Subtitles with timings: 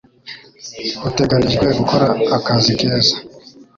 [1.09, 2.07] Uteganijwe gukora
[2.37, 3.15] akazi keza.